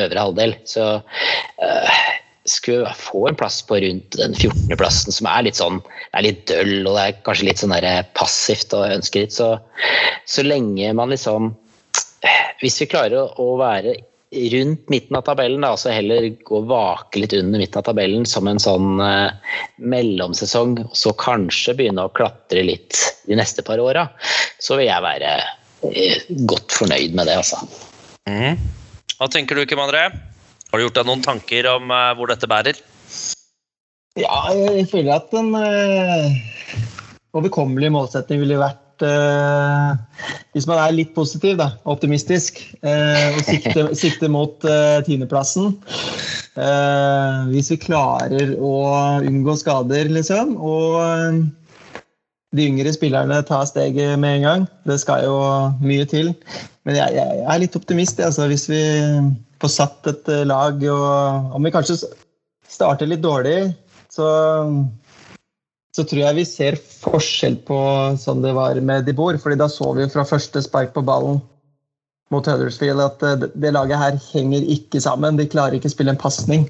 [0.00, 0.56] øvre halvdel.
[0.68, 2.00] Så øh,
[2.48, 4.76] skulle jeg få en plass på rundt den 14.
[4.80, 7.74] plassen, som er litt sånn det er litt døll og det er kanskje litt sånn
[7.74, 9.52] der passivt og ønsker litt, så,
[10.28, 11.52] så lenge man liksom
[12.60, 13.94] Hvis vi klarer å være
[14.30, 18.46] rundt midten av tabellen, da, altså heller gå vake litt under midten av tabellen som
[18.46, 24.06] en sånn eh, mellomsesong, og så kanskje begynne å klatre litt de neste par åra,
[24.62, 25.32] så vil jeg være
[25.90, 27.58] eh, godt fornøyd med det, altså.
[28.30, 28.60] Mm.
[29.18, 30.06] Hva tenker du, Kim André?
[30.70, 32.78] Har du gjort deg noen tanker om eh, hvor dette bærer?
[34.18, 35.52] Ja, jeg føler at en
[37.34, 39.94] overkommelig målsetting ville vært uh,
[40.54, 45.76] Hvis man er litt positiv, da, optimistisk, eh, og sikter sikte mot eh, tiendeplassen
[47.50, 48.74] Hvis vi klarer å
[49.24, 51.44] unngå skader, liksom, og
[52.56, 55.36] de yngre spillerne tar steget med en gang Det skal jo
[55.84, 56.32] mye til.
[56.82, 58.82] Men jeg, jeg er litt optimist, altså, hvis vi
[59.62, 62.00] får satt et lag og Om vi kanskje
[62.70, 63.70] starter litt dårlig,
[64.10, 64.26] så
[65.96, 67.78] så tror jeg vi ser forskjell på
[68.20, 69.38] sånn det var med De Boer.
[69.42, 71.40] fordi da så vi jo fra første spark på ballen
[72.30, 75.38] mot Huddersfield at det, det laget her henger ikke sammen.
[75.38, 76.68] De klarer ikke å spille en pasning.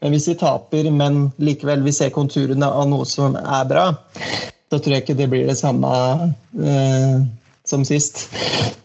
[0.00, 3.90] Men hvis vi taper, men likevel vi ser konturene av noe som er bra,
[4.72, 5.92] så tror jeg ikke det blir det samme
[6.64, 7.20] eh,
[7.68, 8.24] som sist.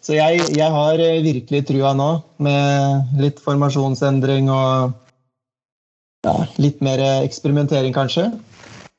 [0.03, 2.09] Så jeg, jeg, har virkelig trua nå,
[2.43, 4.91] med litt formasjonsendring og
[6.27, 8.29] ja, litt mer eksperimentering, kanskje.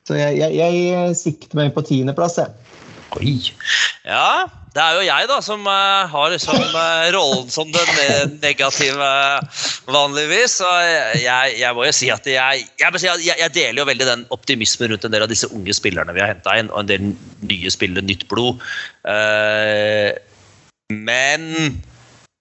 [0.08, 2.48] Så jeg, jeg, jeg sikter meg på tiendeplass, jeg.
[3.18, 3.34] Oi.
[4.08, 9.10] Ja, det er jo jeg da som uh, har liksom, uh, rollen som den negative
[9.92, 10.58] vanligvis.
[10.64, 14.94] Og jeg, jeg, må jo si at jeg, jeg, jeg, deler jo veldig den optimismen
[14.94, 17.12] rundt en del av disse unge spillerne vi har henta inn, og en del
[17.52, 18.64] nye spillere, nytt blod.
[19.04, 20.16] Uh,
[20.96, 21.50] men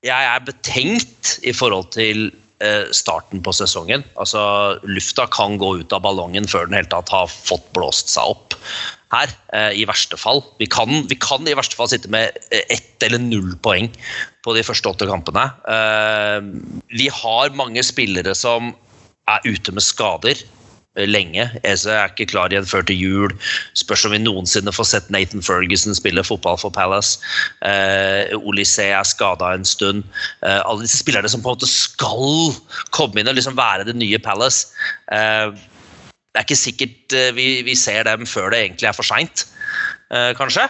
[0.08, 2.47] jeg er betenkt i forhold til Eh,
[2.96, 4.02] starten på sesongen.
[4.18, 4.42] Altså,
[4.82, 8.56] lufta kan gå ut av ballongen før den helt tatt har fått blåst seg opp
[9.14, 10.42] her, eh, i verste fall.
[10.60, 13.90] Vi kan, vi kan, i verste fall sitte med eh, ett eller null poeng
[14.44, 15.44] på de første åtte kampene.
[16.90, 18.72] Vi har mange spillere som
[19.28, 20.40] er ute med skader
[21.06, 21.46] lenge.
[21.68, 23.36] Eze er ikke klar igjen før til jul.
[23.78, 27.20] Spørs om vi noensinne får sett Nathan Ferguson spille fotball for Palace.
[27.66, 30.06] Eh, Olysée er skada en stund.
[30.42, 32.56] Eh, alle disse spillerne som på en måte skal
[32.96, 34.74] komme inn og liksom være det nye Palace.
[35.14, 35.54] Eh,
[36.34, 39.48] det er ikke sikkert vi, vi, ser dem før det egentlig er for seint,
[40.38, 40.68] kanskje.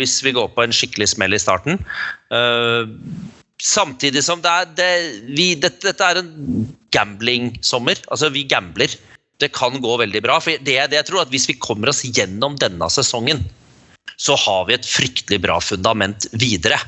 [0.00, 1.78] hvis vi går på en skikkelig smell i starten.
[3.62, 4.90] Samtidig som det er, det,
[5.36, 8.02] vi, dette, dette, er en gambling-sommer.
[8.10, 8.90] Altså, vi gambler
[9.38, 10.38] det kan gå veldig bra.
[10.42, 13.44] For det, det jeg tror at Hvis vi kommer oss gjennom denne sesongen,
[14.18, 16.80] så har vi et fryktelig bra fundament videre.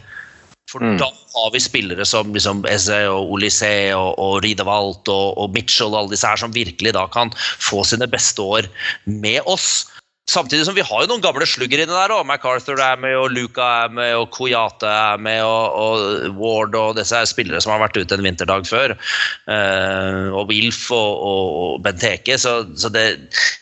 [0.70, 0.96] For mm.
[0.98, 5.94] da har vi spillere som liksom Eze og Olysée og, og Ridevalt og, og, Mitchell
[5.94, 8.68] og alle disse her som virkelig da kan få sine beste år
[9.07, 9.88] med oss.
[10.31, 12.22] Samtidig som vi har jo noen gamle slugger inni der òg.
[12.28, 16.95] MacArthur er med, og Luca er med, og Koyate er med, og, og Ward og
[17.01, 18.95] disse er spillere som har vært ute en vinterdag før.
[19.51, 22.39] Uh, og Wilf og, og, og Benteke.
[22.39, 23.07] Så, så det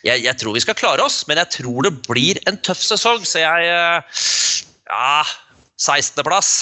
[0.04, 3.24] jeg, jeg tror vi skal klare oss, men jeg tror det blir en tøff sesong,
[3.28, 4.24] så jeg uh,
[4.88, 5.24] Ja,
[5.78, 6.52] 16.-plass.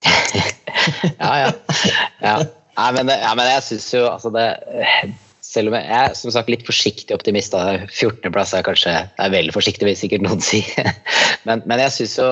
[1.20, 1.50] ja, ja.
[2.24, 2.36] ja.
[2.80, 4.46] Nei, men, ja, men jeg syns jo altså det
[5.50, 7.54] selv om jeg er som sagt litt forsiktig optimist.
[7.56, 10.62] 14.-plass er kanskje er veldig forsiktig, vil sikkert noen si.
[11.48, 12.28] Men, men jeg syns jo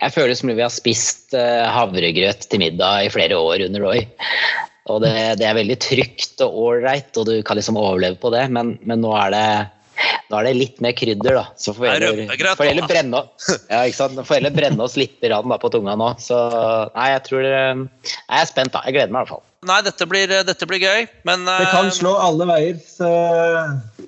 [0.00, 3.86] Jeg føler som om vi har spist uh, havregrøt til middag i flere år under
[3.86, 4.04] Roy.
[4.90, 8.48] Og det, det er veldig trygt og ålreit, og du kan liksom overleve på det,
[8.52, 9.44] men, men nå er det
[10.30, 11.44] nå er det litt mer krydder, da.
[11.60, 11.90] Så får vi
[12.70, 13.20] heller, brenne,
[13.68, 16.14] ja, brenne oss litt på tunga nå.
[16.22, 16.38] Så
[16.94, 18.84] nei, jeg tror Jeg er spent, da.
[18.86, 19.44] Jeg gleder meg i hvert fall.
[19.68, 22.78] Nei, dette blir, dette blir gøy, men Det kan eh, slå alle veier.
[22.80, 23.10] Så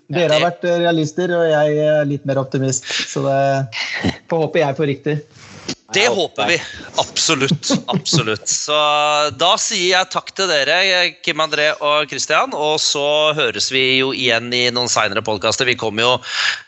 [0.09, 2.89] dere har vært realister, og jeg er litt mer optimist.
[3.11, 3.43] Så det
[4.33, 5.19] får håpe jeg får riktig.
[5.93, 6.63] Det håper vi.
[6.97, 7.71] Absolutt.
[7.87, 8.49] Absolutt.
[8.49, 8.77] Så
[9.37, 10.79] da sier jeg takk til dere,
[11.25, 12.55] Kim André og Christian.
[12.57, 13.05] Og så
[13.37, 15.69] høres vi jo igjen i noen seinere podkaster.
[15.69, 16.13] Vi kommer jo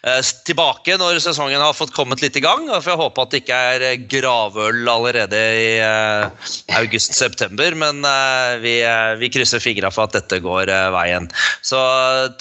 [0.04, 2.68] eh, tilbake når sesongen har fått kommet litt i gang.
[2.74, 6.50] For jeg håper at det ikke er eh, gravøl allerede i eh,
[6.80, 7.78] august-september.
[7.80, 8.76] Men eh, vi,
[9.22, 11.30] vi, krysser fingra for at dette går veien.
[11.64, 11.80] Så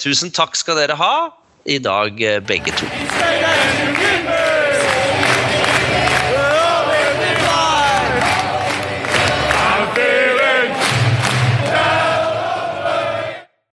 [0.02, 1.14] tusen takk skal dere ha
[1.64, 4.43] i dag, begge to.